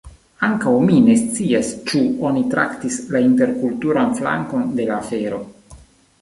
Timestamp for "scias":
1.23-1.69